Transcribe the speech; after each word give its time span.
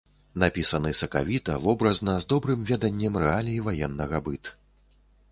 Напісаны 0.43 0.91
сакавіта, 0.99 1.57
вобразна, 1.65 2.15
з 2.23 2.27
добрым 2.33 2.63
веданнем 2.69 3.19
рэалій 3.25 3.59
ваеннага 3.69 4.23
быт. 4.31 4.51